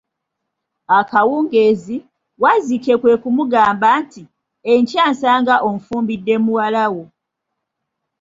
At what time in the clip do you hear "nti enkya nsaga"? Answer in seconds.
4.01-5.55